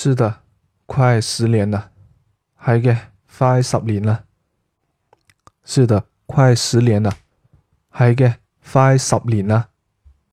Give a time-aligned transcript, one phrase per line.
[0.00, 0.42] 是的，
[0.86, 1.90] 快十年了，
[2.64, 2.96] 系嘅，
[3.36, 4.26] 快十年了。
[5.64, 7.10] 是的，快十年了，
[7.92, 9.70] 系嘅，快十年了。